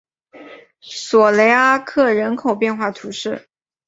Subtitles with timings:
[0.79, 3.47] 索雷阿克人口变化图示